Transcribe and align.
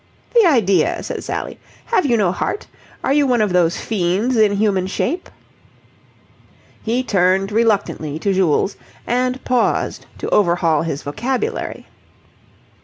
"The 0.33 0.47
idea!" 0.49 1.03
said 1.03 1.23
Sally. 1.23 1.59
"Have 1.85 2.07
you 2.07 2.17
no 2.17 2.31
heart? 2.31 2.65
Are 3.03 3.13
you 3.13 3.27
one 3.27 3.39
of 3.39 3.53
those 3.53 3.77
fiends 3.77 4.35
in 4.35 4.53
human 4.53 4.87
shape?" 4.87 5.29
He 6.81 7.03
turned 7.03 7.51
reluctantly 7.51 8.17
to 8.17 8.33
Jules, 8.33 8.77
and 9.05 9.43
paused 9.45 10.07
to 10.17 10.29
overhaul 10.29 10.81
his 10.81 11.03
vocabulary. 11.03 11.85